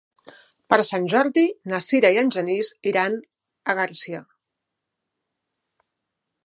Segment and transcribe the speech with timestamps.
[0.73, 1.43] Per Sant Jordi
[1.73, 3.21] na Sira i en Genís iran
[3.73, 4.23] a Garcia.